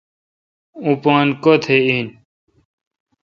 اوں 0.81 0.95
پان 1.03 1.27
کتھ 1.43 1.69
آین؟ 1.75 2.07